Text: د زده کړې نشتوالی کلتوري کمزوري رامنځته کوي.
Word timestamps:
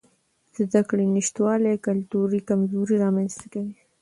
د 0.53 0.55
زده 0.69 0.81
کړې 0.89 1.05
نشتوالی 1.15 1.73
کلتوري 1.85 2.39
کمزوري 2.49 2.95
رامنځته 3.03 3.45
کوي. 3.53 3.73